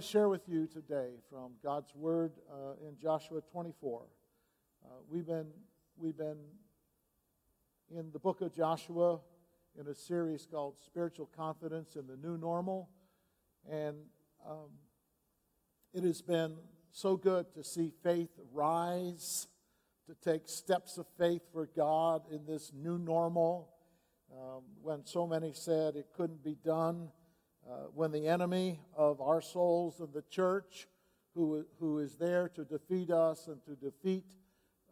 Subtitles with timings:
[0.00, 4.00] To share with you today from God's Word uh, in Joshua 24.
[4.82, 5.48] Uh, we've, been,
[5.98, 6.38] we've been
[7.94, 9.20] in the book of Joshua
[9.78, 12.88] in a series called Spiritual Confidence in the New Normal.
[13.70, 13.96] And
[14.48, 14.70] um,
[15.92, 16.56] it has been
[16.92, 19.48] so good to see faith rise,
[20.06, 23.68] to take steps of faith for God in this new normal.
[24.32, 27.10] Um, when so many said it couldn't be done
[27.68, 30.88] uh, when the enemy of our souls and the church,
[31.34, 34.24] who, who is there to defeat us and to defeat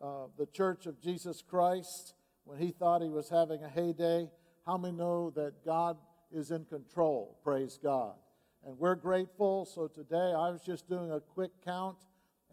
[0.02, 4.30] uh, the church of Jesus Christ, when he thought he was having a heyday,
[4.64, 5.96] how many know that God
[6.33, 7.39] is in control?
[7.42, 8.14] Praise God.
[8.66, 9.64] And we're grateful.
[9.64, 11.96] So today I was just doing a quick count.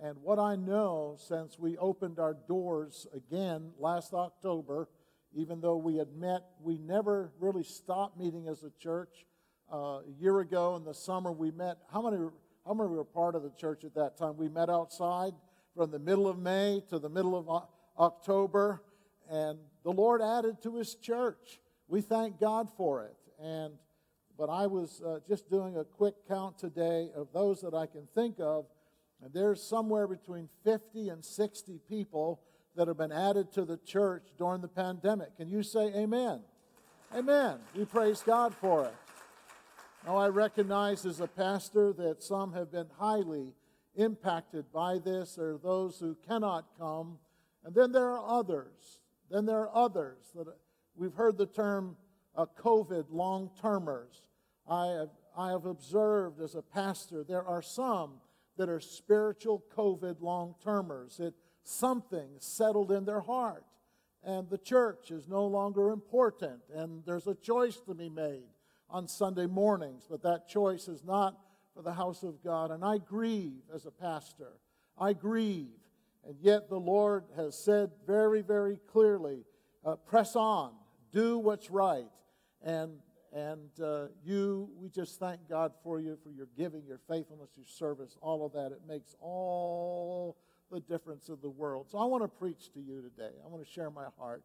[0.01, 4.89] And what I know since we opened our doors again last October,
[5.33, 9.25] even though we had met, we never really stopped meeting as a church
[9.71, 11.77] uh, a year ago in the summer, we met.
[11.91, 12.17] How many,
[12.65, 14.37] how many were part of the church at that time?
[14.37, 15.33] We met outside
[15.75, 17.63] from the middle of May to the middle of
[17.99, 18.81] October,
[19.29, 21.59] and the Lord added to His church.
[21.87, 23.15] We thank God for it.
[23.41, 23.73] And
[24.37, 28.07] but I was uh, just doing a quick count today of those that I can
[28.13, 28.65] think of,
[29.23, 32.41] and there's somewhere between 50 and 60 people
[32.75, 35.37] that have been added to the church during the pandemic.
[35.37, 36.41] Can you say amen?
[37.15, 37.59] Amen.
[37.73, 39.04] We praise God for it.
[40.05, 43.53] Now, I recognize as a pastor that some have been highly
[43.95, 45.39] impacted by this.
[45.39, 47.17] Are those who cannot come.
[47.63, 48.99] And then there are others.
[49.31, 50.45] Then there are others that
[50.95, 51.95] we've heard the term
[52.35, 54.29] uh, COVID long termers.
[54.69, 58.21] I have, I have observed as a pastor there are some
[58.57, 61.19] that are spiritual COVID long termers.
[61.19, 61.33] It
[61.63, 63.65] something settled in their heart,
[64.23, 68.43] and the church is no longer important, and there's a choice to be made
[68.89, 71.37] on Sunday mornings, but that choice is not
[71.75, 72.71] for the house of God.
[72.71, 74.53] And I grieve as a pastor.
[74.97, 75.67] I grieve.
[76.27, 79.43] And yet the Lord has said very, very clearly
[79.85, 80.71] uh, press on,
[81.11, 82.09] do what's right.
[82.63, 82.93] And,
[83.31, 87.67] and uh, you, we just thank God for you, for your giving, your faithfulness, your
[87.67, 88.71] service, all of that.
[88.71, 90.37] It makes all
[90.71, 91.87] the difference in the world.
[91.91, 93.35] So I want to preach to you today.
[93.43, 94.43] I want to share my heart.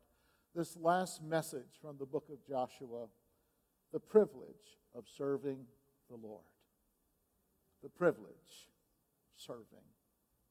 [0.55, 3.07] This last message from the book of Joshua
[3.93, 5.59] the privilege of serving
[6.09, 6.45] the Lord.
[7.83, 8.69] The privilege
[9.35, 9.87] of serving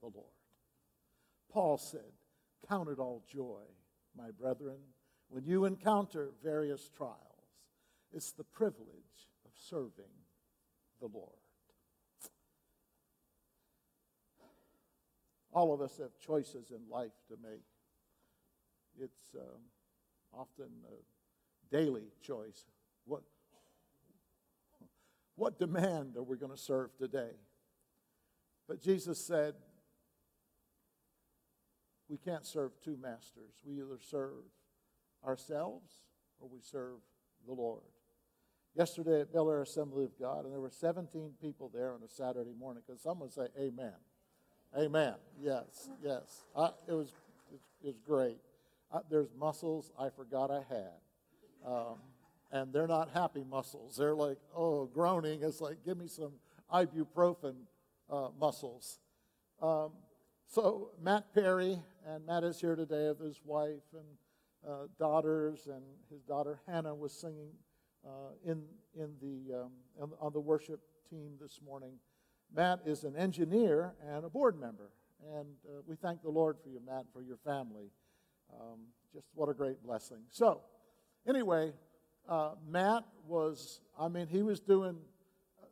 [0.02, 0.34] the Lord.
[1.52, 2.12] Paul said,
[2.68, 3.62] Count it all joy,
[4.18, 4.78] my brethren,
[5.30, 7.16] when you encounter various trials.
[8.14, 10.12] It's the privilege of serving
[11.00, 11.30] the Lord.
[15.52, 17.64] All of us have choices in life to make.
[19.00, 19.62] It's um,
[20.34, 22.66] often a daily choice
[23.10, 23.24] what,
[25.36, 27.32] what demand are we going to serve today?
[28.68, 29.56] But Jesus said,
[32.08, 33.54] we can't serve two masters.
[33.66, 34.44] We either serve
[35.26, 35.92] ourselves
[36.40, 37.00] or we serve
[37.46, 37.82] the Lord.
[38.76, 42.08] Yesterday at Bel Air Assembly of God, and there were 17 people there on a
[42.08, 42.84] Saturday morning.
[42.86, 43.94] Because someone say, Amen.
[44.78, 45.16] Amen.
[45.42, 46.44] Yes, yes.
[46.56, 47.12] I, it, was,
[47.52, 48.38] it, was great.
[48.94, 51.66] I, there's muscles I forgot I had.
[51.66, 51.96] Um,
[52.52, 53.96] and they're not happy muscles.
[53.98, 55.44] They're like, oh, groaning.
[55.44, 56.34] It's like, give me some
[56.74, 57.56] ibuprofen
[58.10, 59.00] uh, muscles.
[59.62, 59.92] Um,
[60.48, 64.06] so Matt Perry, and Matt is here today with his wife and
[64.68, 67.52] uh, daughters, and his daughter Hannah was singing
[68.06, 68.64] uh, in
[68.96, 69.62] in the
[70.02, 70.80] um, on the worship
[71.10, 71.94] team this morning.
[72.54, 74.90] Matt is an engineer and a board member,
[75.36, 77.92] and uh, we thank the Lord for you, Matt, for your family.
[78.52, 78.80] Um,
[79.14, 80.24] just what a great blessing.
[80.32, 80.62] So,
[81.28, 81.74] anyway,
[82.30, 84.98] uh, Matt was, I mean, he was doing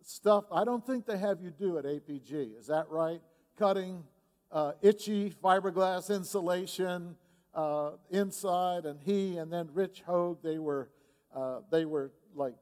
[0.02, 2.58] stuff I don't think they have you do at APG.
[2.58, 3.22] Is that right?
[3.58, 4.04] Cutting
[4.52, 7.16] uh, itchy fiberglass insulation
[7.54, 10.90] uh, inside, and he and then Rich Hogue, they were,
[11.36, 12.56] uh, they were like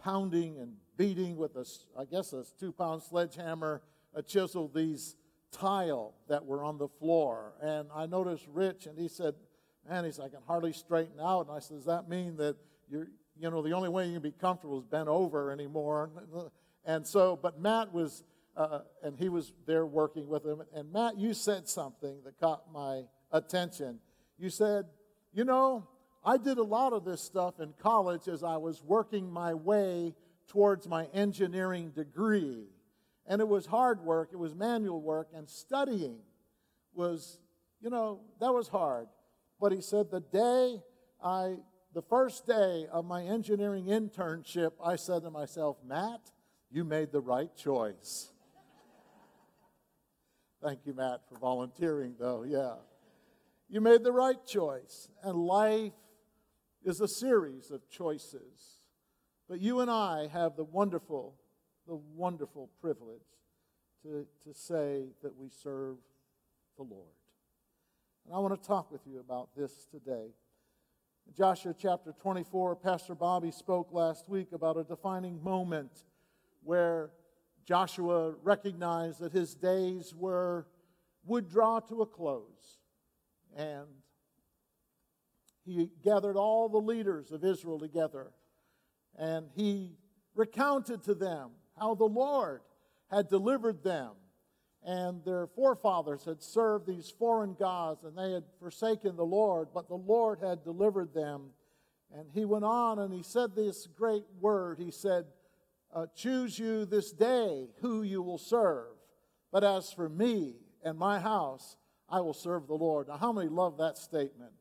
[0.00, 1.66] pounding and beating with a,
[1.98, 3.82] I guess, a two-pound sledgehammer,
[4.14, 5.16] a chisel these
[5.50, 7.54] tile that were on the floor.
[7.60, 9.34] And I noticed Rich, and he said,
[9.88, 11.48] Man, he's, I can hardly straighten out.
[11.48, 12.56] And I said, Does that mean that
[12.90, 13.08] you're,
[13.38, 16.10] you know, the only way you can be comfortable is bent over anymore?
[16.84, 18.24] And so, but Matt was,
[18.56, 20.62] uh, and he was there working with him.
[20.74, 24.00] And Matt, you said something that caught my attention.
[24.38, 24.86] You said,
[25.32, 25.86] You know,
[26.24, 30.14] I did a lot of this stuff in college as I was working my way
[30.48, 32.64] towards my engineering degree.
[33.26, 36.18] And it was hard work, it was manual work, and studying
[36.94, 37.38] was,
[37.80, 39.06] you know, that was hard.
[39.60, 40.82] But he said, the day
[41.22, 41.56] I,
[41.92, 46.20] the first day of my engineering internship, I said to myself, Matt,
[46.70, 48.30] you made the right choice.
[50.62, 52.44] Thank you, Matt, for volunteering, though.
[52.44, 52.74] Yeah.
[53.68, 55.08] You made the right choice.
[55.22, 55.92] And life
[56.84, 58.78] is a series of choices.
[59.48, 61.34] But you and I have the wonderful,
[61.88, 63.20] the wonderful privilege
[64.02, 65.96] to, to say that we serve
[66.76, 67.08] the Lord.
[68.26, 70.28] And I want to talk with you about this today.
[71.36, 75.90] Joshua chapter 24, Pastor Bobby spoke last week about a defining moment
[76.62, 77.10] where
[77.64, 80.66] Joshua recognized that his days were
[81.24, 82.78] would draw to a close.
[83.56, 83.86] And
[85.64, 88.32] he gathered all the leaders of Israel together
[89.18, 89.96] and he
[90.34, 92.62] recounted to them how the Lord
[93.10, 94.12] had delivered them
[94.84, 99.88] and their forefathers had served these foreign gods and they had forsaken the Lord, but
[99.88, 101.50] the Lord had delivered them.
[102.14, 104.78] And he went on and he said this great word.
[104.78, 105.26] He said,
[105.94, 108.88] uh, Choose you this day who you will serve.
[109.52, 111.76] But as for me and my house,
[112.08, 113.08] I will serve the Lord.
[113.08, 114.52] Now, how many love that statement?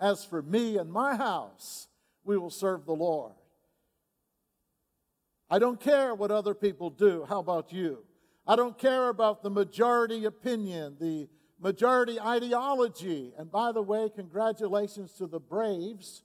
[0.00, 1.88] As for me and my house,
[2.24, 3.32] we will serve the Lord.
[5.48, 7.24] I don't care what other people do.
[7.28, 8.04] How about you?
[8.46, 11.28] I don't care about the majority opinion, the
[11.60, 13.32] majority ideology.
[13.38, 16.22] And by the way, congratulations to the Braves,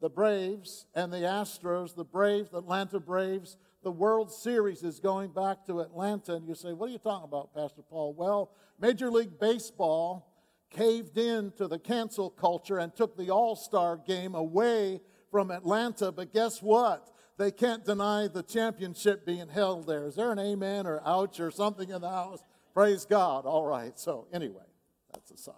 [0.00, 3.56] the Braves and the Astros, the Braves, the Atlanta Braves.
[3.82, 6.34] The World Series is going back to Atlanta.
[6.34, 8.14] And you say, What are you talking about, Pastor Paul?
[8.14, 8.50] Well,
[8.80, 10.30] Major League Baseball
[10.70, 15.00] caved in to the cancel culture and took the All Star game away
[15.30, 16.10] from Atlanta.
[16.10, 17.13] But guess what?
[17.36, 20.06] They can't deny the championship being held there.
[20.06, 22.42] Is there an amen or ouch or something in the house?
[22.72, 23.44] Praise God.
[23.44, 23.98] All right.
[23.98, 24.64] So, anyway,
[25.12, 25.54] that's aside.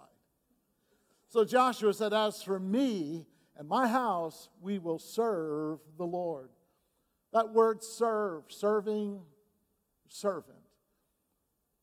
[1.29, 3.25] So Joshua said, As for me
[3.57, 6.49] and my house, we will serve the Lord.
[7.33, 9.21] That word serve, serving,
[10.07, 10.57] servant,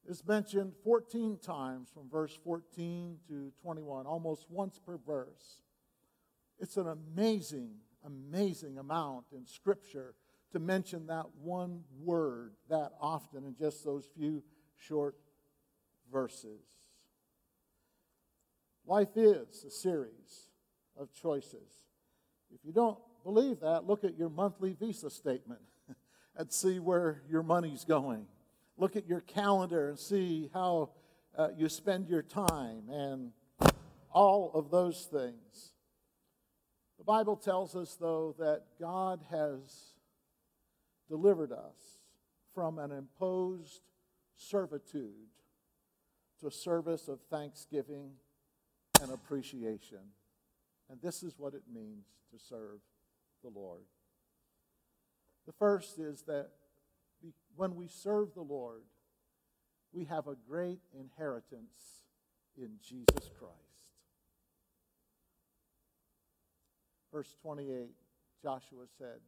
[0.09, 5.61] is mentioned 14 times from verse 14 to 21, almost once per verse.
[6.59, 7.73] It's an amazing
[8.05, 10.15] amazing amount in Scripture
[10.53, 14.43] to mention that one word that often in just those few
[14.77, 15.17] short
[16.13, 16.61] verses.
[18.87, 20.49] Life is a series
[20.97, 21.85] of choices.
[22.55, 25.61] If you don't believe that, look at your monthly visa statement
[26.37, 28.27] and see where your money's going.
[28.77, 30.91] Look at your calendar and see how
[31.37, 33.33] uh, you spend your time and
[34.13, 35.74] all of those things.
[37.05, 39.93] The Bible tells us, though, that God has
[41.07, 41.99] delivered us
[42.55, 43.83] from an imposed
[44.37, 45.29] servitude
[46.41, 48.13] to a service of thanksgiving
[49.03, 49.99] and appreciation.
[50.89, 52.81] And this is what it means to serve
[53.43, 53.85] the Lord.
[55.45, 56.53] The first is that
[57.55, 58.85] when we serve the Lord,
[59.93, 62.07] we have a great inheritance
[62.57, 63.64] in Jesus Christ.
[67.15, 67.93] Verse 28,
[68.43, 69.21] Joshua said,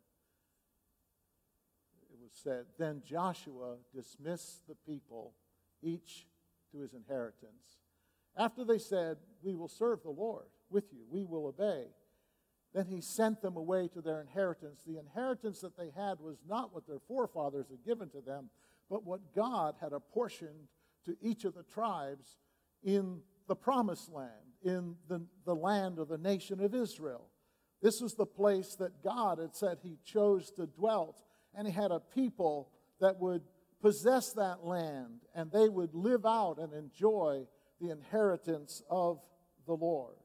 [2.13, 5.35] it was said, Then Joshua dismissed the people,
[5.85, 6.27] each
[6.73, 7.79] to his inheritance.
[8.37, 11.85] After they said, We will serve the Lord with you, we will obey,
[12.75, 14.81] then he sent them away to their inheritance.
[14.85, 18.51] The inheritance that they had was not what their forefathers had given to them,
[18.91, 20.67] but what God had apportioned
[21.05, 22.37] to each of the tribes
[22.83, 24.33] in the promised land,
[24.65, 27.29] in the, the land of the nation of Israel.
[27.83, 31.15] This was the place that God had said He chose to dwell,
[31.55, 33.43] and He had a people that would
[33.83, 37.47] possess that land and they would live out and enjoy
[37.81, 39.21] the inheritance of
[39.67, 40.17] the Lord.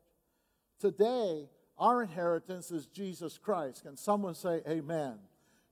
[0.80, 3.84] Today, our inheritance is Jesus Christ.
[3.84, 5.16] Can someone say amen?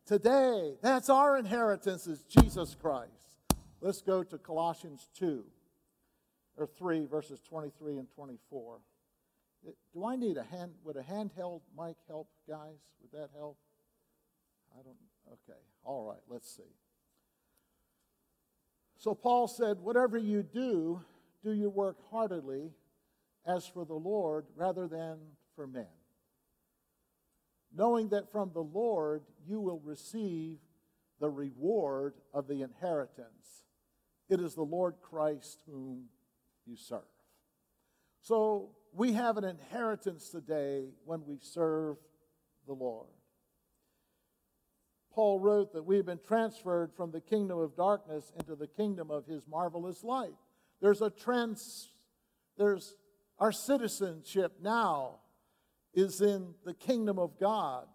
[0.06, 3.38] Today, that's our inheritance is Jesus Christ.
[3.82, 5.44] Let's go to Colossians 2
[6.58, 8.80] or 3 verses 23 and 24.
[9.64, 10.72] Do I need a hand?
[10.84, 12.80] Would a handheld mic help, guys?
[13.02, 13.58] Would that help?
[14.74, 14.96] I don't.
[15.28, 15.60] Okay.
[15.84, 16.22] All right.
[16.28, 16.64] Let's see.
[18.98, 21.02] So Paul said, Whatever you do,
[21.44, 22.72] do your work heartily
[23.46, 25.18] as for the Lord rather than
[25.56, 25.88] for men.
[27.76, 30.58] Knowing that from the Lord you will receive
[31.20, 33.66] the reward of the inheritance.
[34.30, 36.06] It is the Lord Christ whom
[36.66, 37.02] you serve.
[38.22, 41.98] So we have an inheritance today when we serve
[42.68, 43.08] the Lord.
[45.14, 49.26] Paul wrote that we've been transferred from the kingdom of darkness into the kingdom of
[49.26, 50.36] his marvelous light.
[50.82, 51.92] There's a trans
[52.58, 52.96] there's
[53.40, 55.20] our citizenship now
[55.94, 57.88] is in the kingdom of God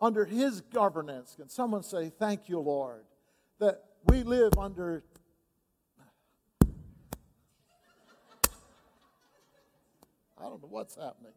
[0.00, 1.36] under his governance.
[1.36, 3.04] Can someone say thank you, Lord?
[3.60, 5.04] That we live under
[10.48, 11.32] I don't know what's happening.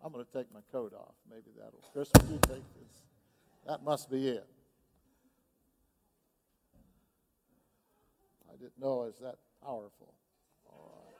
[0.00, 1.16] I'm going to take my coat off.
[1.28, 1.82] Maybe that'll.
[1.92, 3.02] Chris, would you take this?
[3.66, 4.46] That must be it.
[8.48, 10.14] I didn't know it was that powerful.
[10.70, 11.16] All right.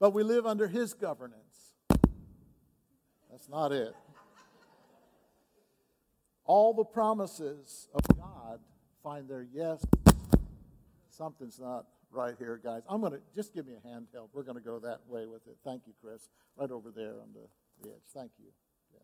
[0.00, 1.76] But we live under his governance.
[3.30, 3.94] That's not it.
[6.46, 8.58] All the promises of God
[9.04, 9.86] find their yes.
[11.10, 12.82] Something's not right here, guys.
[12.88, 14.30] I'm going to just give me a handheld.
[14.32, 15.58] We're going to go that way with it.
[15.64, 16.28] Thank you, Chris.
[16.56, 17.46] Right over there on the,
[17.82, 18.02] the edge.
[18.14, 18.46] Thank you.
[18.92, 19.00] Yeah.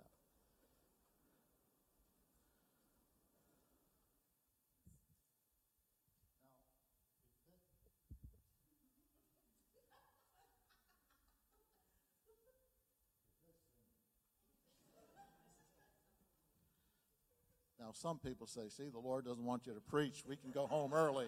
[17.79, 20.23] Now, some people say, see, the Lord doesn't want you to preach.
[20.27, 21.27] We can go home early.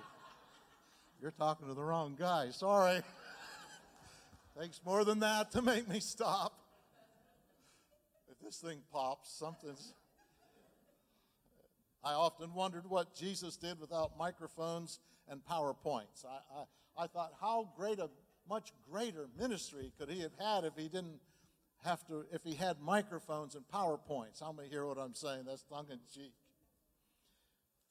[1.21, 2.51] You're talking to the wrong guy.
[2.51, 3.01] Sorry.
[4.61, 6.53] Takes more than that to make me stop.
[8.31, 9.95] If this thing pops, something's.
[12.05, 16.25] I often wondered what Jesus did without microphones and PowerPoints.
[16.25, 18.11] I, I, I thought, how great a
[18.49, 21.21] much greater ministry could he have had if he didn't
[21.83, 24.41] have to, if he had microphones and PowerPoints?
[24.41, 25.45] How many hear what I'm saying?
[25.47, 26.35] That's tongue in cheek.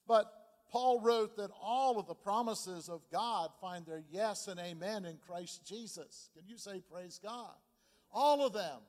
[0.08, 0.32] But
[0.74, 5.18] Paul wrote that all of the promises of God find their yes and amen in
[5.18, 6.32] Christ Jesus.
[6.36, 7.54] Can you say, Praise God?
[8.12, 8.80] All of them.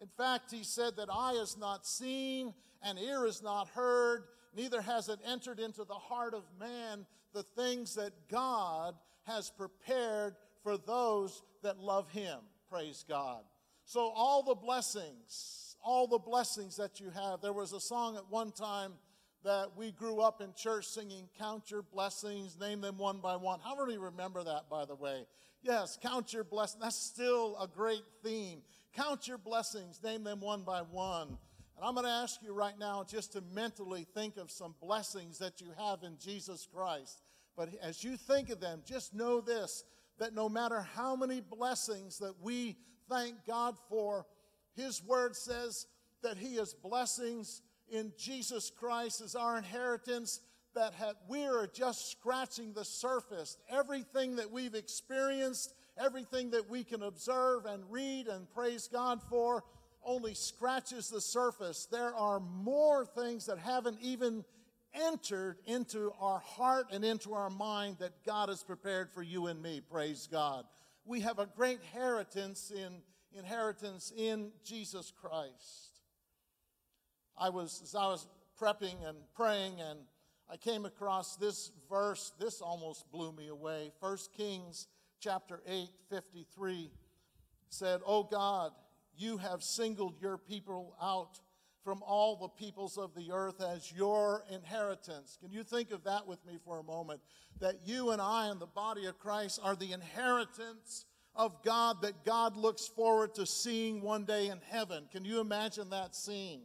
[0.00, 4.22] In fact, he said that eye is not seen and ear is not heard,
[4.54, 8.94] neither has it entered into the heart of man the things that God
[9.24, 12.38] has prepared for those that love him.
[12.70, 13.42] Praise God.
[13.84, 17.40] So, all the blessings, all the blessings that you have.
[17.40, 18.92] There was a song at one time
[19.44, 23.60] that we grew up in church singing, Count Your Blessings, name them one by one.
[23.60, 25.26] How many remember that, by the way?
[25.62, 26.82] Yes, count your blessings.
[26.82, 28.62] That's still a great theme.
[28.94, 31.28] Count your blessings, name them one by one.
[31.76, 35.38] And I'm going to ask you right now just to mentally think of some blessings
[35.38, 37.22] that you have in Jesus Christ.
[37.56, 39.84] But as you think of them, just know this
[40.18, 42.76] that no matter how many blessings that we
[43.08, 44.26] thank God for,
[44.76, 45.86] His Word says
[46.22, 50.40] that He is blessings in Jesus Christ as our inheritance
[50.74, 50.94] that
[51.28, 53.58] we are just scratching the surface.
[53.68, 59.64] Everything that we've experienced, everything that we can observe and read and praise God for,
[60.04, 61.86] only scratches the surface.
[61.90, 64.44] There are more things that haven't even
[64.94, 69.62] entered into our heart and into our mind that God has prepared for you and
[69.62, 69.80] me.
[69.80, 70.64] Praise God.
[71.04, 73.02] We have a great inheritance in
[73.34, 75.91] inheritance in Jesus Christ.
[77.38, 78.26] I was, as I was
[78.60, 80.00] prepping and praying, and
[80.50, 82.32] I came across this verse.
[82.38, 83.92] This almost blew me away.
[84.00, 84.86] 1 Kings
[85.20, 86.90] chapter 8, 53
[87.68, 88.72] said, Oh God,
[89.16, 91.40] you have singled your people out
[91.84, 95.36] from all the peoples of the earth as your inheritance.
[95.40, 97.20] Can you think of that with me for a moment?
[97.60, 102.24] That you and I and the body of Christ are the inheritance of God that
[102.24, 105.04] God looks forward to seeing one day in heaven.
[105.10, 106.60] Can you imagine that scene?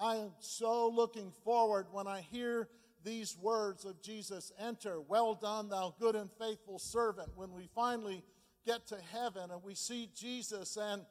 [0.00, 2.68] I am so looking forward when I hear
[3.04, 5.00] these words of Jesus enter.
[5.00, 7.30] Well done, thou good and faithful servant.
[7.34, 8.22] When we finally
[8.64, 11.02] get to heaven and we see Jesus, and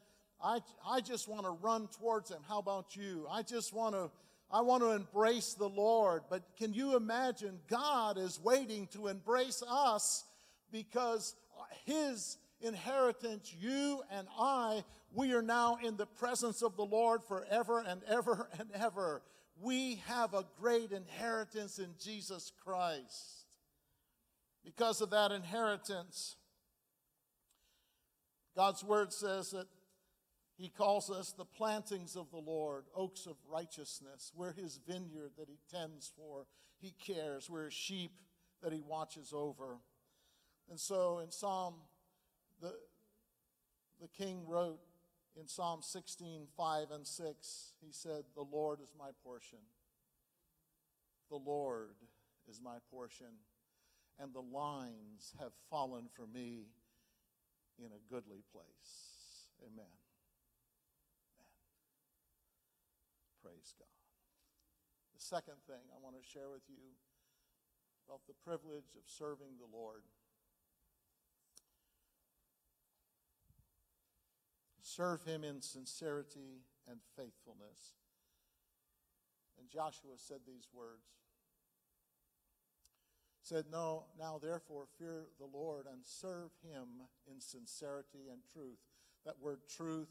[0.42, 2.40] I, I just want to run towards him.
[2.48, 3.28] How about you?
[3.30, 4.10] I just want to.
[4.50, 9.62] I want to embrace the Lord, but can you imagine God is waiting to embrace
[9.70, 10.24] us
[10.72, 11.36] because
[11.86, 17.84] His inheritance, you and I, we are now in the presence of the Lord forever
[17.86, 19.22] and ever and ever.
[19.60, 23.46] We have a great inheritance in Jesus Christ.
[24.64, 26.36] Because of that inheritance,
[28.56, 29.68] God's word says that
[30.58, 34.32] He calls us the plantings of the Lord, oaks of righteousness.
[34.36, 36.46] We're His vineyard that He tends for.
[36.80, 37.50] he cares.
[37.50, 38.12] We're sheep
[38.62, 39.80] that he watches over.
[40.70, 41.76] And so in Psalm,
[42.62, 42.74] the,
[44.02, 44.80] the king wrote
[45.40, 49.60] in Psalm 16, 5 and 6, he said, The Lord is my portion.
[51.30, 51.96] The Lord
[52.50, 53.44] is my portion,
[54.20, 56.68] and the lines have fallen for me
[57.78, 59.52] in a goodly place.
[59.62, 59.74] Amen.
[59.76, 59.94] Amen.
[63.44, 63.88] Praise God.
[65.14, 66.96] The second thing I want to share with you
[68.08, 70.02] about the privilege of serving the Lord.
[74.88, 77.96] Serve him in sincerity and faithfulness.
[79.60, 81.04] And Joshua said these words.
[83.44, 86.88] Said, No, now therefore fear the Lord and serve him
[87.30, 88.80] in sincerity and truth.
[89.26, 90.08] That word truth,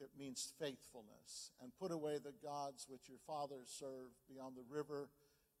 [0.00, 1.50] it means faithfulness.
[1.62, 5.10] And put away the gods which your fathers served beyond the river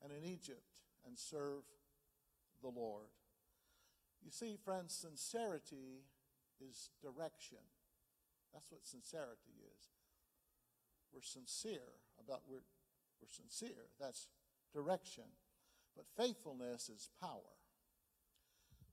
[0.02, 0.64] and in Egypt,
[1.06, 1.64] and serve
[2.62, 3.08] the Lord.
[4.24, 6.04] You see, friends, sincerity
[6.58, 7.58] is direction.
[8.56, 9.82] That's what sincerity is.
[11.12, 12.64] We're sincere about we're
[13.20, 13.92] we're sincere.
[14.00, 14.32] That's
[14.72, 15.28] direction.
[15.92, 17.52] But faithfulness is power.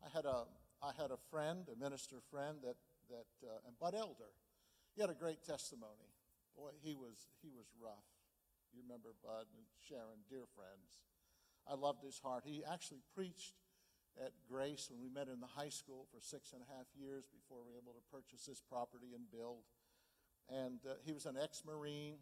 [0.03, 0.51] I had a
[0.84, 2.75] I had a friend, a minister friend that
[3.08, 4.36] that uh, and Bud Elder.
[4.96, 6.12] He had a great testimony.
[6.60, 8.12] Boy, he was he was rough.
[8.75, 11.00] You remember Bud and Sharon, dear friends.
[11.63, 12.43] I loved his heart.
[12.43, 13.62] He actually preached
[14.22, 17.25] at Grace when we met in the high school for six and a half years
[17.34, 19.63] before we were able to purchase this property and build.
[20.50, 22.15] And uh, he was an ex Marine,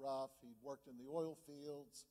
[0.00, 0.30] rough.
[0.42, 2.06] He'd worked in the oil fields.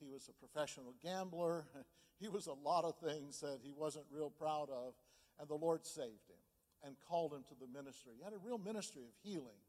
[0.00, 1.66] He was a professional gambler.
[2.20, 4.94] he was a lot of things that he wasn't real proud of.
[5.38, 6.42] And the Lord saved him
[6.84, 8.12] and called him to the ministry.
[8.18, 9.62] He had a real ministry of healing.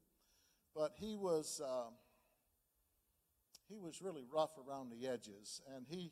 [0.76, 1.92] But he was, uh,
[3.70, 5.62] he was really rough around the edges.
[5.76, 6.12] And he,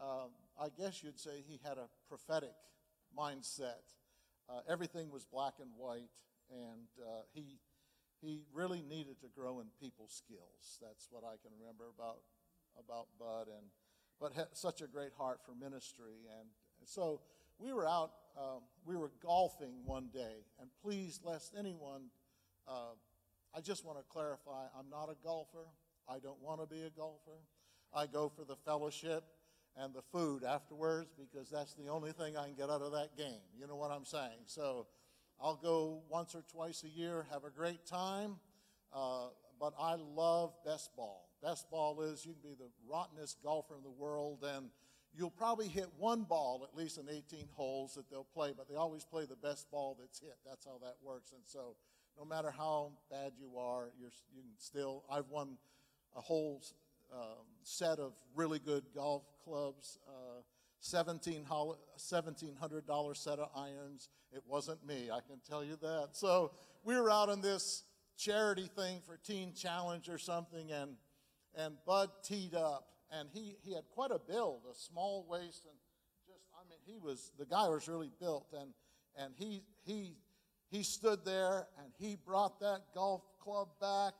[0.00, 2.54] uh, I guess you'd say he had a prophetic
[3.16, 3.84] mindset.
[4.48, 6.08] Uh, everything was black and white,
[6.50, 7.58] and uh, he
[8.22, 10.78] he really needed to grow in people skills.
[10.80, 12.20] That's what I can remember about
[12.78, 13.66] about Bud, and
[14.20, 16.48] but had such a great heart for ministry, and,
[16.84, 17.20] so
[17.58, 18.12] we were out.
[18.38, 22.02] Uh, we were golfing one day, and please, lest anyone,
[22.68, 22.94] uh,
[23.54, 25.66] I just want to clarify: I'm not a golfer.
[26.08, 27.40] I don't want to be a golfer.
[27.92, 29.24] I go for the fellowship
[29.76, 33.16] and the food afterwards because that's the only thing I can get out of that
[33.16, 33.42] game.
[33.58, 34.44] You know what I'm saying?
[34.46, 34.86] So
[35.40, 38.36] I'll go once or twice a year, have a great time,
[38.92, 39.28] uh,
[39.60, 41.28] but I love best ball.
[41.42, 44.70] Best ball is you can be the rottenest golfer in the world, and
[45.14, 48.76] you'll probably hit one ball at least in 18 holes that they'll play, but they
[48.76, 50.36] always play the best ball that's hit.
[50.46, 51.32] That's how that works.
[51.32, 51.76] And so,
[52.18, 55.04] no matter how bad you are, you're, you can still.
[55.10, 55.58] I've won
[56.16, 56.62] a whole
[57.12, 59.98] um, set of really good golf clubs.
[60.08, 60.40] Uh,
[60.82, 64.08] $1,700 set of irons.
[64.32, 66.08] It wasn't me, I can tell you that.
[66.12, 66.52] So
[66.84, 67.84] we were out on this
[68.16, 70.96] charity thing for Teen Challenge or something, and,
[71.54, 72.88] and Bud teed up.
[73.10, 75.74] And he, he had quite a build, a small waist, and
[76.26, 78.52] just, I mean, he was, the guy was really built.
[78.58, 78.74] And,
[79.16, 80.16] and he, he,
[80.68, 84.12] he stood there and he brought that golf club back.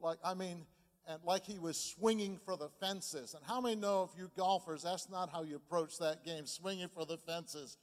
[0.00, 0.64] Like, I mean,
[1.08, 3.34] and like he was swinging for the fences.
[3.34, 6.88] And how many know if you golfers, that's not how you approach that game, swinging
[6.88, 7.78] for the fences.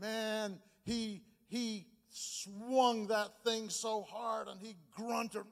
[0.00, 5.44] Man, he he swung that thing so hard and he grunted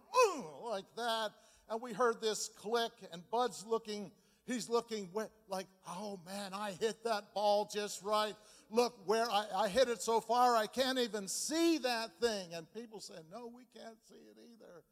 [0.65, 1.31] like that.
[1.69, 4.11] And we heard this click, and Bud's looking,
[4.47, 5.09] he's looking
[5.49, 8.35] like, oh man, I hit that ball just right.
[8.71, 12.55] Look where I, I hit it so far, I can't even see that thing.
[12.55, 14.83] And people say, no, we can't see it either.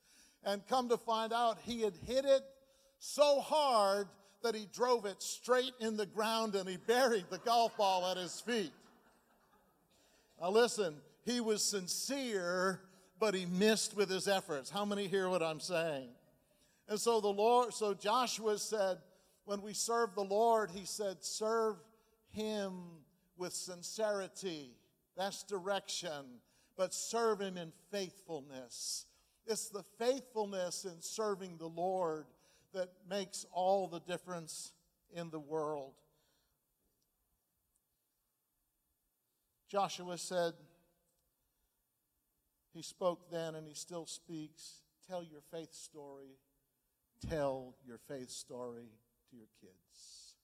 [0.44, 2.42] And come to find out, he had hit it
[2.98, 4.09] so hard
[4.42, 8.16] that he drove it straight in the ground and he buried the golf ball at
[8.16, 8.72] his feet.
[10.40, 12.81] Now, listen, he was sincere,
[13.18, 14.70] but he missed with his efforts.
[14.70, 16.09] How many hear what I'm saying?
[16.88, 18.98] And so the Lord, so Joshua said,
[19.44, 21.76] when we serve the Lord, he said, serve
[22.31, 22.72] him
[23.37, 24.70] with sincerity.
[25.16, 26.40] That's direction.
[26.76, 29.05] But serve him in faithfulness.
[29.46, 32.26] It's the faithfulness in serving the Lord
[32.72, 34.72] that makes all the difference
[35.12, 35.94] in the world.
[39.68, 40.53] Joshua said,
[42.72, 44.83] he spoke then and he still speaks.
[45.09, 46.38] Tell your faith story.
[47.29, 48.90] Tell your faith story
[49.31, 50.35] to your kids.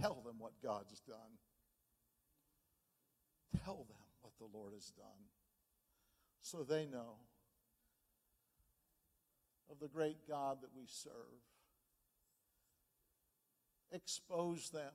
[0.00, 1.38] Tell them what God's done.
[3.64, 5.28] Tell them what the Lord has done
[6.42, 7.16] so they know
[9.70, 11.12] of the great God that we serve.
[13.94, 14.92] expose them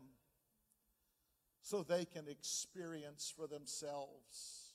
[1.62, 4.74] so they can experience for themselves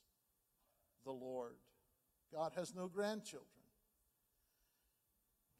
[1.04, 1.56] the Lord.
[2.32, 3.48] God has no grandchildren.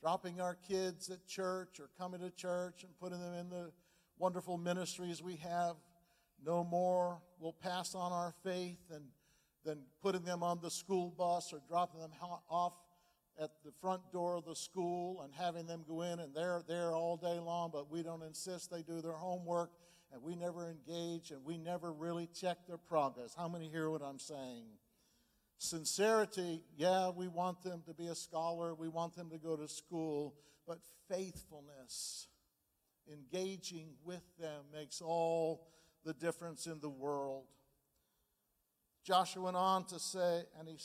[0.01, 3.73] Dropping our kids at church or coming to church and putting them in the
[4.19, 5.77] wonderful ministries we have
[6.45, 9.05] no more will pass on our faith and
[9.65, 12.11] than putting them on the school bus or dropping them
[12.51, 12.73] off
[13.41, 16.93] at the front door of the school and having them go in and they're there
[16.93, 19.71] all day long, but we don't insist they do their homework
[20.13, 23.35] and we never engage and we never really check their progress.
[23.37, 24.65] How many hear what I'm saying?
[25.59, 29.69] Sincerity, yeah, we want them to be a scholar, we want them to go to
[29.69, 30.35] school,
[30.67, 32.27] but faithfulness,
[33.11, 35.69] engaging with them makes all
[36.05, 37.45] the difference in the world.
[39.05, 40.77] Joshua went on to say, and he,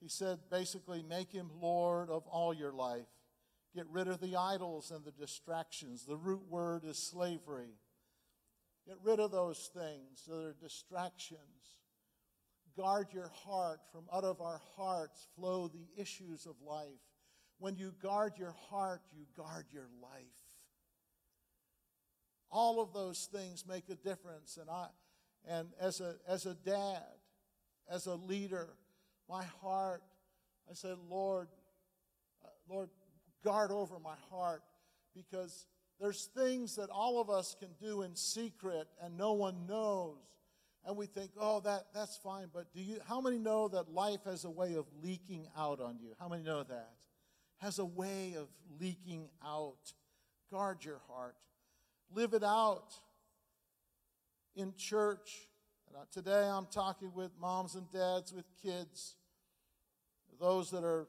[0.00, 3.06] he said basically, make him Lord of all your life.
[3.74, 6.04] Get rid of the idols and the distractions.
[6.04, 7.78] The root word is slavery.
[8.86, 11.40] Get rid of those things that are distractions.
[12.76, 13.80] Guard your heart.
[13.92, 17.00] From out of our hearts flow the issues of life.
[17.58, 20.20] When you guard your heart, you guard your life.
[22.50, 24.58] All of those things make a difference.
[24.60, 24.88] And I
[25.48, 27.02] and as a as a dad,
[27.90, 28.70] as a leader,
[29.28, 30.02] my heart,
[30.70, 31.48] I said, Lord,
[32.44, 32.88] uh, Lord,
[33.44, 34.62] guard over my heart
[35.14, 35.66] because
[36.00, 40.16] there's things that all of us can do in secret and no one knows.
[40.84, 42.46] And we think, oh, that, that's fine.
[42.52, 45.98] But do you, how many know that life has a way of leaking out on
[46.00, 46.14] you?
[46.18, 46.90] How many know that?
[47.58, 48.48] Has a way of
[48.80, 49.92] leaking out.
[50.50, 51.36] Guard your heart.
[52.12, 52.94] Live it out
[54.56, 55.46] in church
[55.94, 59.16] uh, today I'm talking with moms and dads with kids,
[60.40, 61.06] those that are,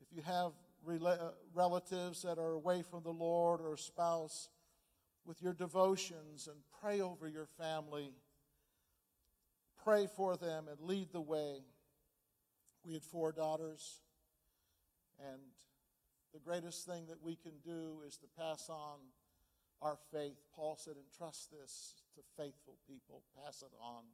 [0.00, 0.52] if you have
[0.88, 1.16] uh,
[1.54, 4.48] relatives that are away from the Lord or a spouse,
[5.24, 8.14] with your devotions and pray over your family.
[9.82, 11.64] Pray for them and lead the way.
[12.84, 14.00] We had four daughters,
[15.18, 15.40] and
[16.32, 18.98] the greatest thing that we can do is to pass on
[19.82, 20.36] our faith.
[20.54, 24.04] Paul said, entrust this to faithful people, pass it on.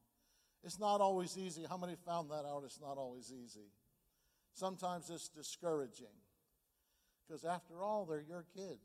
[0.64, 1.64] It's not always easy.
[1.68, 2.62] How many found that out?
[2.64, 3.70] It's not always easy.
[4.54, 6.06] Sometimes it's discouraging
[7.26, 8.80] because, after all, they're your kids.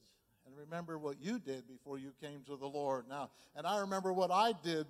[0.45, 3.05] And remember what you did before you came to the Lord.
[3.09, 4.87] Now, and I remember what I did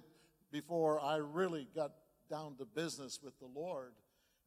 [0.52, 1.92] before I really got
[2.30, 3.94] down to business with the Lord.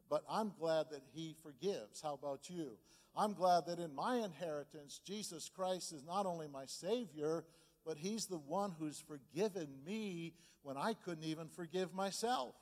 [0.08, 2.00] But I'm glad that He forgives.
[2.00, 2.78] How about you?
[3.16, 7.44] I'm glad that in my inheritance, Jesus Christ is not only my Savior,
[7.84, 12.54] but He's the one who's forgiven me when I couldn't even forgive myself.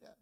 [0.00, 0.16] Yes.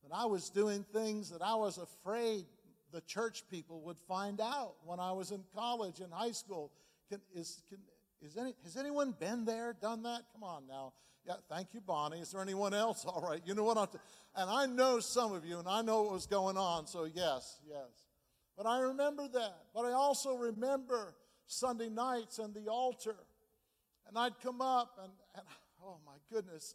[0.00, 2.46] When I was doing things that I was afraid
[2.92, 6.72] the church people would find out when I was in college and high school.
[7.10, 7.78] Can, is, can,
[8.22, 10.22] is any, has anyone been there, done that?
[10.32, 10.92] Come on now.
[11.26, 12.20] Yeah, thank you, Bonnie.
[12.20, 13.04] Is there anyone else?
[13.08, 13.42] All right.
[13.44, 13.76] You know what?
[13.76, 13.98] I'm t-
[14.36, 16.86] and I know some of you, and I know what was going on.
[16.86, 18.06] So yes, yes.
[18.56, 19.56] But I remember that.
[19.74, 21.14] But I also remember
[21.46, 23.16] Sunday nights and the altar.
[24.08, 25.44] And I'd come up and, and
[25.82, 26.74] oh my goodness,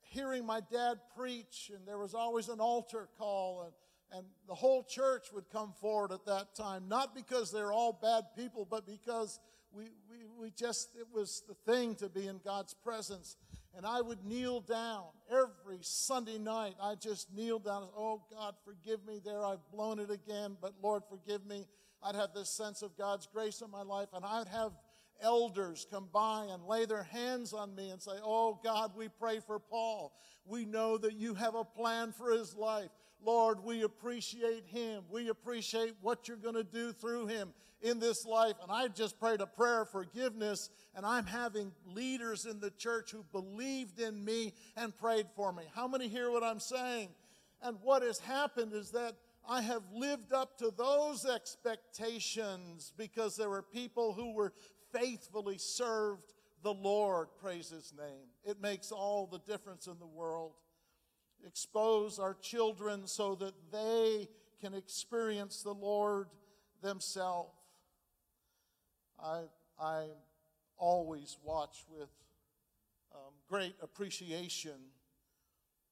[0.00, 3.72] hearing my dad preach, and there was always an altar call, and,
[4.12, 8.24] and the whole church would come forward at that time, not because they're all bad
[8.36, 9.40] people, but because
[9.72, 13.36] we, we, we just, it was the thing to be in God's presence
[13.76, 16.74] and I would kneel down every Sunday night.
[16.80, 17.82] I just kneel down.
[17.82, 19.44] And say, Oh, God, forgive me there.
[19.44, 21.66] I've blown it again, but Lord, forgive me.
[22.02, 24.72] I'd have this sense of God's grace in my life, and I'd have
[25.20, 29.40] elders come by and lay their hands on me and say, Oh, God, we pray
[29.46, 30.14] for Paul.
[30.46, 32.90] We know that you have a plan for his life.
[33.26, 35.02] Lord, we appreciate him.
[35.10, 38.54] We appreciate what you're going to do through him in this life.
[38.62, 43.10] And I just prayed a prayer of forgiveness, and I'm having leaders in the church
[43.10, 45.64] who believed in me and prayed for me.
[45.74, 47.08] How many hear what I'm saying?
[47.62, 49.16] And what has happened is that
[49.48, 54.52] I have lived up to those expectations because there were people who were
[54.92, 57.28] faithfully served the Lord.
[57.40, 58.28] Praise his name.
[58.44, 60.52] It makes all the difference in the world.
[61.44, 64.28] Expose our children so that they
[64.60, 66.28] can experience the Lord
[66.82, 67.52] themselves.
[69.22, 69.42] I,
[69.80, 70.06] I
[70.76, 72.10] always watch with
[73.14, 74.76] um, great appreciation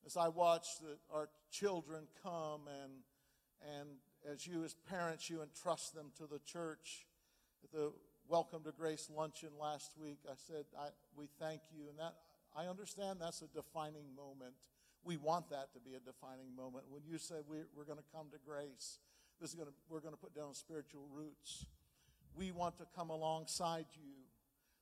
[0.06, 2.92] as I watch the, our children come and,
[3.78, 3.88] and
[4.30, 7.06] as you as parents, you entrust them to the church.
[7.62, 7.92] At the
[8.26, 11.88] Welcome to Grace luncheon last week, I said, I, we thank you.
[11.90, 12.14] And that,
[12.56, 14.54] I understand that's a defining moment.
[15.04, 16.84] We want that to be a defining moment.
[16.88, 18.98] When you say we, we're going to come to grace,
[19.40, 21.66] this is going to, we're going to put down spiritual roots.
[22.34, 24.24] We want to come alongside you.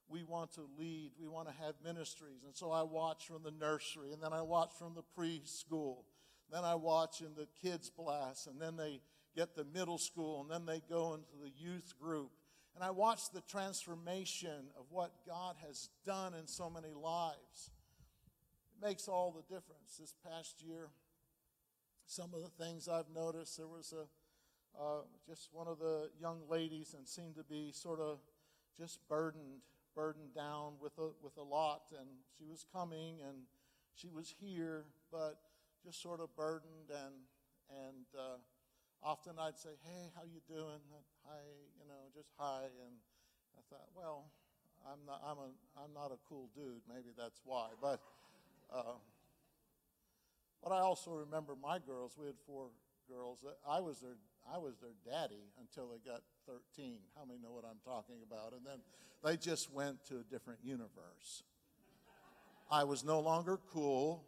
[0.08, 1.12] We want to lead.
[1.20, 2.44] We want to have ministries.
[2.44, 6.04] And so I watch from the nursery, and then I watch from the preschool.
[6.52, 9.00] Then I watch in the kids' class, and then they
[9.34, 12.30] get the middle school, and then they go into the youth group.
[12.74, 17.70] And I watch the transformation of what God has done in so many lives.
[18.82, 19.96] Makes all the difference.
[20.00, 20.88] This past year,
[22.04, 24.06] some of the things I've noticed, there was a
[24.76, 28.18] uh, just one of the young ladies and seemed to be sort of
[28.76, 29.60] just burdened,
[29.94, 31.82] burdened down with a, with a lot.
[31.96, 33.44] And she was coming and
[33.94, 35.38] she was here, but
[35.84, 36.90] just sort of burdened.
[36.90, 37.14] And,
[37.70, 38.38] and uh,
[39.02, 40.80] often I'd say, hey, how you doing?
[41.26, 41.38] Hi,
[41.78, 42.62] you know, just hi.
[42.64, 42.96] And
[43.56, 44.30] I thought, well,
[44.90, 46.82] I'm not, I'm, a, I'm not a cool dude.
[46.88, 47.68] Maybe that's why.
[47.80, 48.00] But,
[48.74, 48.82] uh,
[50.62, 52.16] but I also remember my girls.
[52.18, 52.68] We had four
[53.08, 53.38] girls.
[53.68, 54.16] I was their
[54.52, 56.96] I was their daddy until they got 13.
[57.16, 58.52] How many know what I'm talking about?
[58.52, 58.78] And then
[59.24, 61.44] they just went to a different universe.
[62.70, 64.24] I was no longer cool.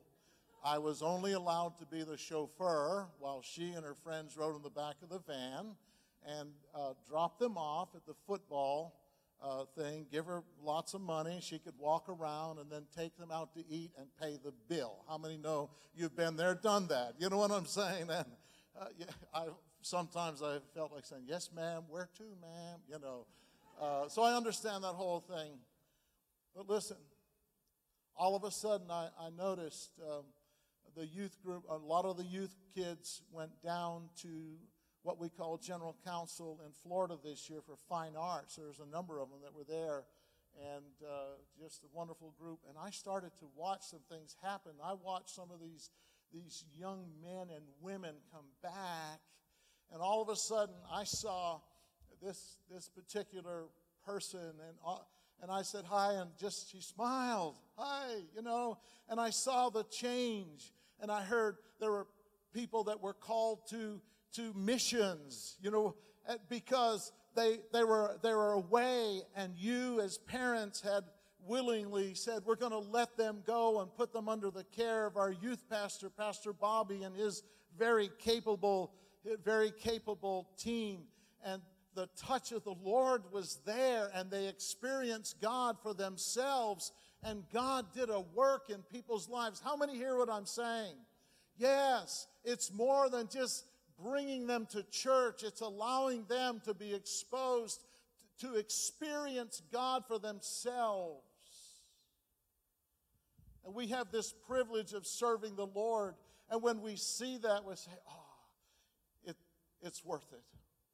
[0.64, 4.62] I was only allowed to be the chauffeur while she and her friends rode in
[4.62, 5.74] the back of the van
[6.26, 8.94] and uh, drop them off at the football
[9.42, 11.38] uh, thing, give her lots of money.
[11.42, 15.04] She could walk around and then take them out to eat and pay the bill.
[15.08, 17.14] How many know you've been there, done that?
[17.18, 18.08] You know what I'm saying?
[18.10, 18.26] And
[18.80, 19.46] uh, yeah, I
[19.82, 22.80] sometimes I felt like saying, Yes, ma'am, where to, ma'am?
[22.88, 23.26] You know.
[23.80, 25.58] Uh, so I understand that whole thing.
[26.54, 26.96] But listen,
[28.16, 30.24] all of a sudden I, I noticed um,
[30.96, 34.28] the youth group, a lot of the youth kids went down to
[35.04, 38.56] what we call General Council in Florida this year for fine arts.
[38.56, 40.02] There's a number of them that were there,
[40.74, 42.58] and uh, just a wonderful group.
[42.68, 44.72] And I started to watch some things happen.
[44.82, 45.90] I watched some of these
[46.32, 49.20] these young men and women come back
[49.94, 51.60] and all of a sudden, I saw
[52.20, 53.66] this, this particular
[54.04, 54.98] person, and, uh,
[55.40, 59.84] and I said hi, and just she smiled, hi, you know, and I saw the
[59.84, 62.06] change, and I heard there were
[62.52, 64.00] people that were called to,
[64.34, 65.94] to missions, you know,
[66.28, 71.04] eh, because they, they, were, they were away, and you as parents had
[71.46, 75.16] willingly said, We're going to let them go and put them under the care of
[75.16, 77.42] our youth pastor, Pastor Bobby, and his
[77.78, 78.92] very capable
[79.28, 81.00] eh, very capable team.
[81.44, 81.60] And
[81.94, 86.92] the touch of the Lord was there, and they experienced God for themselves,
[87.22, 89.60] and God did a work in people's lives.
[89.64, 90.96] How many hear what I'm saying?
[91.56, 93.64] Yes, it's more than just
[94.02, 97.84] bringing them to church, it's allowing them to be exposed
[98.40, 101.22] to experience God for themselves.
[103.64, 106.14] And we have this privilege of serving the Lord.
[106.50, 109.32] And when we see that, we say, oh,
[109.82, 110.42] it's worth it.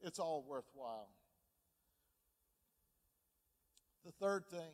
[0.03, 1.09] It's all worthwhile.
[4.05, 4.73] The third thing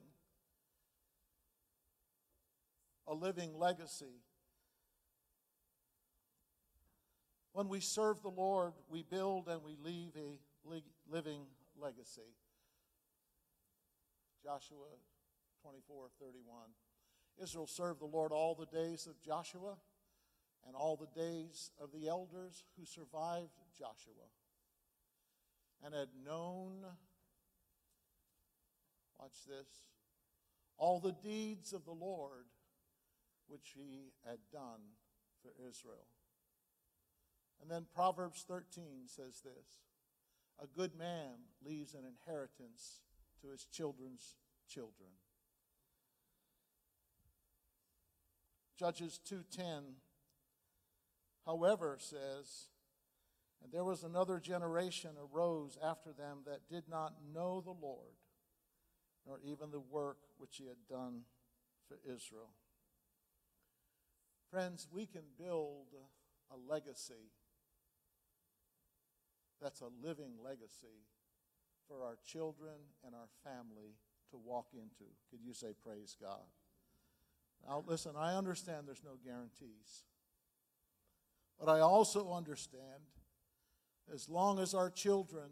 [3.08, 4.22] a living legacy.
[7.56, 10.38] When we serve the Lord, we build and we leave a
[11.10, 11.40] living
[11.80, 12.34] legacy.
[14.44, 14.84] Joshua
[15.62, 16.64] 24 31.
[17.42, 19.78] Israel served the Lord all the days of Joshua
[20.66, 24.28] and all the days of the elders who survived Joshua
[25.82, 26.84] and had known,
[29.18, 29.68] watch this,
[30.76, 32.44] all the deeds of the Lord
[33.48, 34.92] which he had done
[35.42, 36.04] for Israel.
[37.60, 39.80] And then Proverbs 13 says this
[40.60, 43.00] A good man leaves an inheritance
[43.42, 44.36] to his children's
[44.68, 45.10] children.
[48.78, 49.96] Judges 2:10
[51.46, 52.68] however says
[53.62, 58.14] and there was another generation arose after them that did not know the Lord,
[59.26, 61.22] nor even the work which he had done
[61.88, 62.50] for Israel.
[64.50, 65.88] Friends, we can build
[66.50, 67.32] a legacy
[69.60, 71.04] that's a living legacy
[71.88, 73.94] for our children and our family
[74.30, 75.10] to walk into.
[75.30, 76.42] Could you say, Praise God?
[77.66, 80.04] Now, listen, I understand there's no guarantees.
[81.58, 83.02] But I also understand
[84.12, 85.50] as long as our children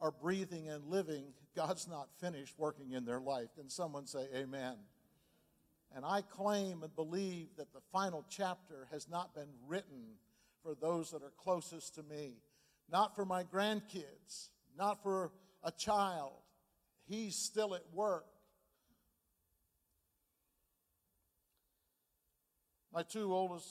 [0.00, 3.54] are breathing and living, God's not finished working in their life.
[3.56, 4.74] Can someone say amen?
[5.94, 10.16] And I claim and believe that the final chapter has not been written
[10.62, 12.36] for those that are closest to me,
[12.90, 16.32] not for my grandkids, not for a child.
[17.04, 18.26] He's still at work.
[22.92, 23.68] My two oldest,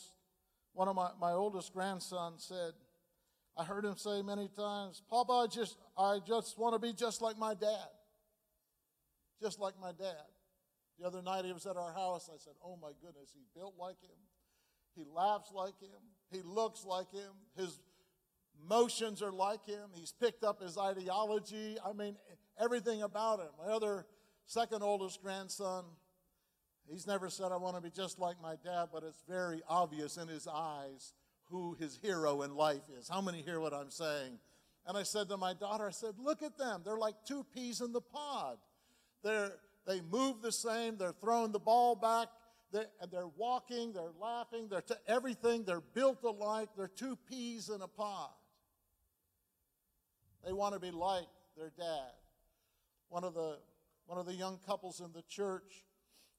[0.73, 2.73] one of my, my oldest grandsons said,
[3.57, 7.21] I heard him say many times, Papa, I just, I just want to be just
[7.21, 7.89] like my dad.
[9.41, 10.25] Just like my dad.
[10.99, 12.29] The other night he was at our house.
[12.31, 14.17] I said, Oh my goodness, he built like him.
[14.95, 15.89] He laughs like him.
[16.31, 17.31] He looks like him.
[17.55, 17.79] His
[18.67, 19.89] motions are like him.
[19.93, 21.77] He's picked up his ideology.
[21.85, 22.15] I mean,
[22.59, 23.49] everything about him.
[23.63, 24.05] My other
[24.45, 25.85] second oldest grandson,
[26.89, 30.17] he's never said, I want to be just like my dad, but it's very obvious
[30.17, 31.13] in his eyes
[31.49, 33.09] who his hero in life is.
[33.09, 34.39] How many hear what I'm saying?
[34.87, 36.81] And I said to my daughter, I said, look at them.
[36.83, 38.57] They're like two peas in the pod.
[39.23, 39.51] They're,
[39.85, 40.97] they move the same.
[40.97, 42.29] They're throwing the ball back.
[42.71, 43.93] They're, they're walking.
[43.93, 44.67] They're laughing.
[44.69, 45.65] They're t- everything.
[45.65, 46.69] They're built alike.
[46.75, 48.29] They're two peas in a pod.
[50.45, 52.11] They want to be like their dad.
[53.09, 53.57] One of the,
[54.05, 55.85] one of the young couples in the church,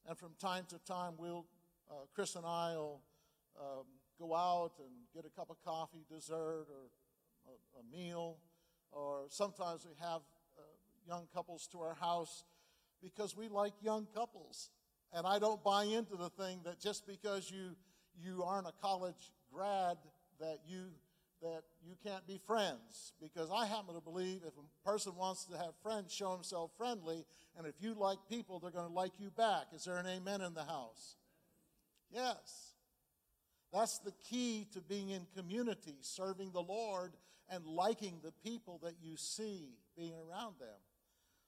[0.09, 1.47] and from time to time, we'll,
[1.91, 3.03] uh, Chris and I will
[3.61, 3.85] um,
[4.19, 6.91] go out and get a cup of coffee, dessert, or
[7.47, 8.38] a, a meal,
[8.91, 10.23] or sometimes we have
[10.59, 10.62] uh,
[11.07, 12.45] young couples to our house
[13.03, 14.71] because we like young couples.
[15.12, 17.77] And I don't buy into the thing that just because you,
[18.19, 19.99] you aren't a college grad
[20.41, 20.87] that you
[21.43, 25.57] that you can't be friends because I happen to believe if a person wants to
[25.59, 27.25] have friends, show himself friendly,
[27.57, 29.67] and if you like people, they're going to like you back.
[29.75, 31.17] Is there an amen in the house?
[32.11, 32.75] Yes.
[33.73, 37.13] That's the key to being in community, serving the Lord
[37.49, 40.79] and liking the people that you see being around them.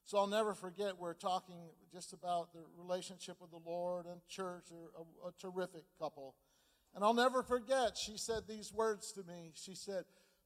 [0.05, 1.57] So I'll never forget, we're talking
[1.93, 6.35] just about the relationship with the Lord and church, a, a terrific couple.
[6.95, 9.53] And I'll never forget, she said these words to me.
[9.55, 10.05] She said,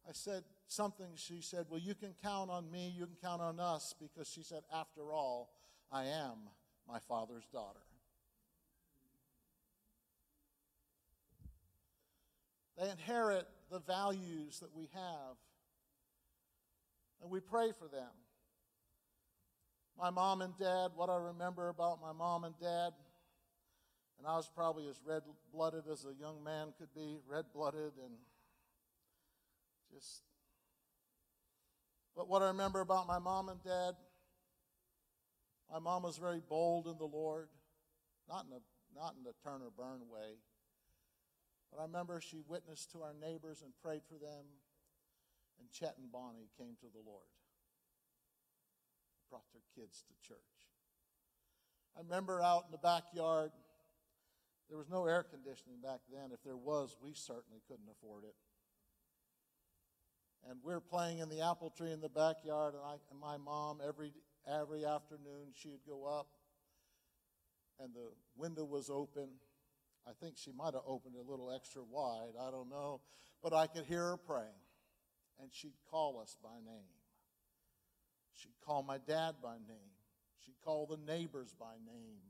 [0.09, 1.09] I said something.
[1.17, 4.43] She said, Well, you can count on me, you can count on us, because she
[4.43, 5.51] said, After all,
[5.93, 6.49] I am
[6.89, 7.81] my father's daughter.
[12.79, 15.37] They inherit the values that we have,
[17.21, 18.09] and we pray for them.
[19.99, 22.93] My mom and dad, what I remember about my mom and dad,
[24.19, 27.93] and I was probably as red blooded as a young man could be, red blooded
[28.05, 28.15] and
[29.95, 30.23] just.
[32.17, 33.95] But what I remember about my mom and dad,
[35.71, 37.49] my mom was very bold in the Lord,
[38.29, 38.61] not in a,
[38.99, 40.35] not in the turn or burn way.
[41.71, 44.47] But I remember she witnessed to our neighbors and prayed for them,
[45.61, 47.29] and Chet and Bonnie came to the Lord,
[49.31, 50.39] brought their kids to church.
[51.97, 53.53] I remember out in the backyard
[54.69, 56.31] there was no air conditioning back then.
[56.33, 58.35] If there was, we certainly couldn't afford it.
[60.49, 63.79] And we're playing in the apple tree in the backyard, and, I, and my mom,
[63.87, 64.13] every,
[64.47, 66.29] every afternoon, she'd go up,
[67.81, 69.29] and the window was open.
[70.07, 73.01] I think she might have opened it a little extra wide, I don't know.
[73.43, 74.63] But I could hear her praying,
[75.41, 76.97] and she'd call us by name.
[78.35, 79.93] She'd call my dad by name.
[80.45, 82.28] She'd call the neighbors by name.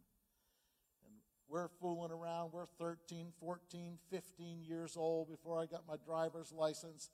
[1.49, 2.53] We're fooling around.
[2.53, 7.11] We're 13, 14, 15 years old before I got my driver's license.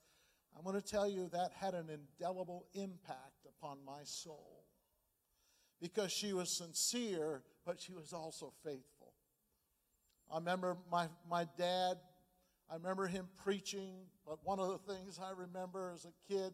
[0.57, 4.65] I'm going to tell you that had an indelible impact upon my soul
[5.81, 9.13] because she was sincere, but she was also faithful.
[10.31, 11.97] I remember my, my dad,
[12.69, 13.93] I remember him preaching,
[14.25, 16.53] but one of the things I remember as a kid,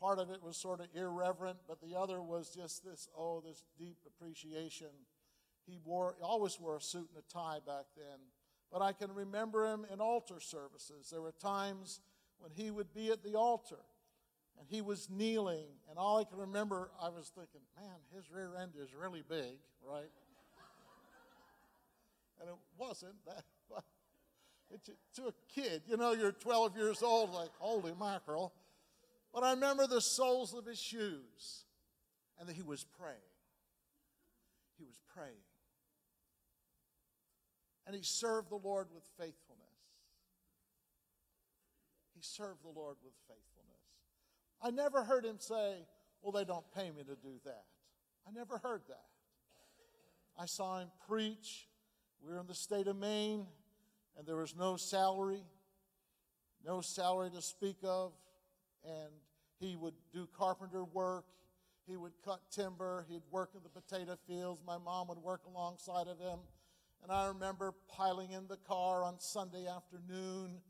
[0.00, 3.64] part of it was sort of irreverent, but the other was just this, oh, this
[3.78, 4.88] deep appreciation
[5.68, 8.18] he wore, always wore a suit and a tie back then.
[8.72, 11.08] But I can remember him in altar services.
[11.10, 12.00] There were times
[12.38, 13.78] when he would be at the altar
[14.58, 18.56] and he was kneeling, and all I can remember, I was thinking, man, his rear
[18.60, 20.10] end is really big, right?
[22.40, 23.44] and it wasn't that.
[25.14, 28.52] To a kid, you know, you're 12 years old, like, holy mackerel.
[29.32, 31.64] But I remember the soles of his shoes,
[32.38, 33.16] and that he was praying.
[34.76, 35.47] He was praying
[37.88, 39.64] and he served the Lord with faithfulness.
[42.14, 43.80] He served the Lord with faithfulness.
[44.60, 45.86] I never heard him say,
[46.20, 47.64] Well, they don't pay me to do that.
[48.28, 49.06] I never heard that.
[50.38, 51.66] I saw him preach.
[52.22, 53.46] We were in the state of Maine,
[54.18, 55.42] and there was no salary,
[56.66, 58.12] no salary to speak of.
[58.84, 59.12] And
[59.60, 61.24] he would do carpenter work.
[61.86, 63.06] He would cut timber.
[63.08, 64.60] He'd work in the potato fields.
[64.66, 66.40] My mom would work alongside of him.
[67.02, 70.60] And I remember piling in the car on Sunday afternoon.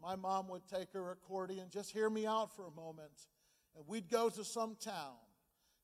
[0.00, 3.28] My mom would take her accordion, just hear me out for a moment.
[3.76, 5.16] And we'd go to some town.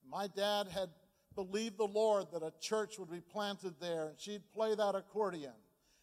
[0.09, 0.91] My dad had
[1.35, 5.53] believed the Lord that a church would be planted there, and she'd play that accordion.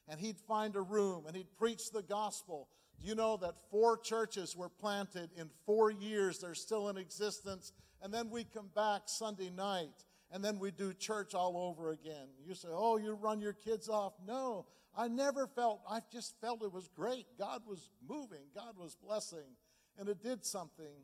[0.08, 2.70] And he'd find a room and he'd preach the gospel
[3.00, 6.40] Do you know that four churches were planted in four years?
[6.40, 7.74] They're still in existence.
[8.02, 12.28] And then we'd come back Sunday night and then we do church all over again.
[12.46, 14.14] You say, Oh, you run your kids off.
[14.26, 14.66] No,
[14.96, 17.26] I never felt, I just felt it was great.
[17.38, 19.56] God was moving, God was blessing,
[19.98, 21.04] and it did something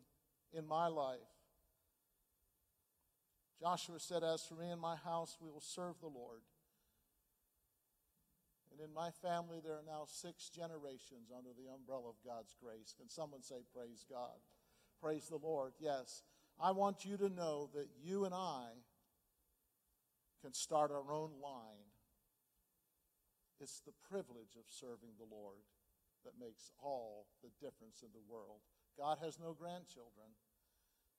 [0.52, 1.20] in my life.
[3.62, 6.42] Joshua said, As for me and my house, we will serve the Lord.
[8.72, 12.94] And in my family, there are now six generations under the umbrella of God's grace.
[12.98, 14.42] Can someone say, Praise God?
[15.02, 15.74] Praise the Lord.
[15.80, 16.24] Yes.
[16.60, 18.66] I want you to know that you and I
[20.44, 21.88] can start our own line.
[23.64, 25.64] It's the privilege of serving the Lord
[26.28, 28.60] that makes all the difference in the world.
[29.00, 30.36] God has no grandchildren,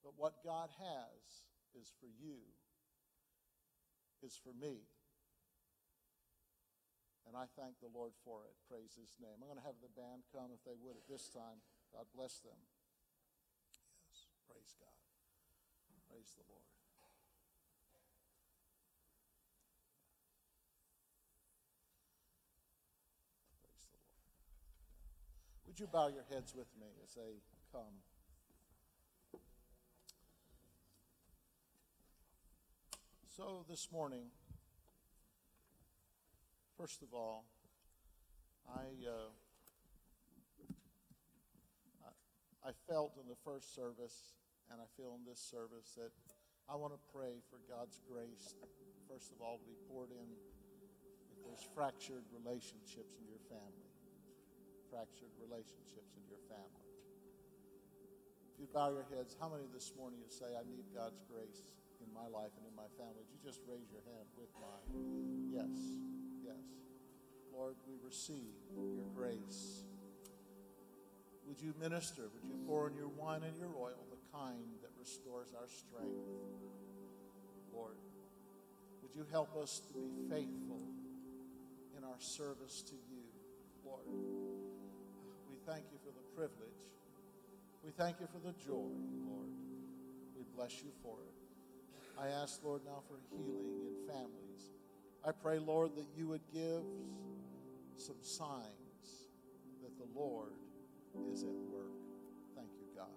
[0.05, 1.41] but what God has
[1.73, 2.37] is for you,
[4.21, 4.85] is for me.
[7.25, 8.53] And I thank the Lord for it.
[8.69, 9.41] Praise his name.
[9.41, 11.57] I'm going to have the band come if they would at this time.
[11.89, 12.61] God bless them.
[14.05, 14.93] Yes, praise God.
[16.05, 16.61] Praise the Lord.
[17.65, 18.05] Praise the Lord.
[25.75, 27.99] Would you bow your heads with me as they come?
[33.35, 34.31] So this morning,
[36.77, 37.45] First of all,
[38.67, 39.31] I, uh,
[42.65, 44.35] I felt in the first service,
[44.69, 46.11] and I feel in this service, that
[46.67, 48.55] I want to pray for God's grace,
[49.07, 50.27] first of all, to be poured in
[51.31, 53.94] if there's fractured relationships in your family.
[54.95, 56.87] Fractured relationships in your family.
[58.47, 61.75] If you bow your heads, how many this morning you say, I need God's grace
[61.99, 63.19] in my life and in my family?
[63.19, 65.51] Would you just raise your hand with mine?
[65.51, 65.75] Yes.
[66.47, 66.63] Yes.
[67.51, 69.83] Lord, we receive your grace.
[71.43, 72.31] Would you minister?
[72.31, 76.23] Would you pour in your wine and your oil, the kind that restores our strength?
[77.75, 77.99] Lord,
[79.03, 80.87] would you help us to be faithful
[81.97, 83.27] in our service to you,
[83.83, 84.44] Lord?
[85.65, 86.85] Thank you for the privilege.
[87.83, 88.93] We thank you for the joy,
[89.25, 89.49] Lord.
[90.37, 92.21] We bless you for it.
[92.21, 94.69] I ask, Lord, now for healing in families.
[95.25, 96.83] I pray, Lord, that you would give
[97.97, 99.25] some signs
[99.81, 100.53] that the Lord
[101.33, 101.97] is at work.
[102.55, 103.07] Thank you, God.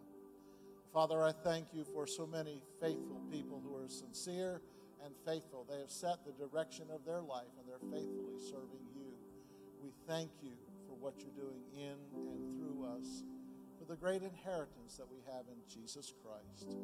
[0.91, 4.63] Father, I thank you for so many faithful people who are sincere
[5.05, 5.67] and faithful.
[5.69, 9.13] They have set the direction of their life and they're faithfully serving you.
[9.83, 10.53] We thank you
[11.01, 13.25] what you're doing in and through us,
[13.79, 16.77] for the great inheritance that we have in Jesus Christ.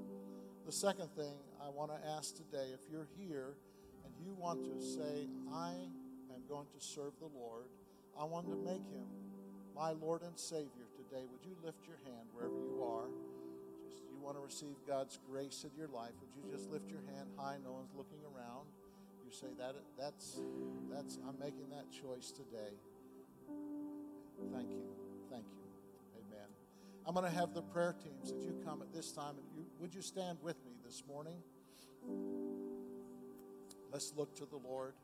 [0.67, 3.57] The second thing I want to ask today if you're here
[4.05, 5.73] and you want to say, I
[6.33, 7.67] am going to serve the Lord,
[8.19, 9.09] I want to make him
[9.75, 11.27] my Lord and Savior today.
[11.31, 13.11] Would you lift your hand wherever you are?
[13.91, 16.15] Just you want to receive God's grace in your life.
[16.23, 17.57] Would you just lift your hand high?
[17.63, 18.71] No one's looking around.
[19.27, 20.41] You say that that's
[20.91, 22.79] that's I'm making that choice today.
[24.53, 24.83] Thank you.
[25.31, 25.65] Thank you.
[26.17, 26.49] Amen.
[27.07, 29.95] I'm going to have the prayer teams that you come at this time you, would
[29.95, 31.37] you stand with me this morning?
[33.93, 34.95] Let's look to the Lord.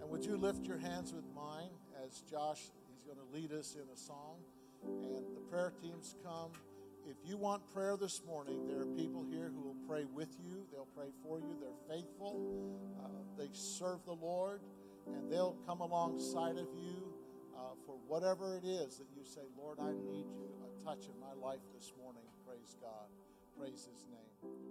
[0.00, 1.70] And would you lift your hands with mine?
[2.04, 4.36] as Josh, he's going to lead us in a song.
[4.84, 6.50] And the prayer teams come.
[7.06, 10.66] If you want prayer this morning, there are people here who will pray with you.
[10.72, 11.56] They'll pray for you.
[11.60, 12.40] They're faithful.
[13.02, 13.08] Uh,
[13.38, 14.60] they serve the Lord.
[15.06, 17.14] And they'll come alongside of you
[17.60, 20.48] uh, for whatever it is that you say, Lord, I need you.
[20.64, 22.24] A touch in my life this morning.
[22.46, 23.08] Praise God.
[23.58, 24.69] Praise his name.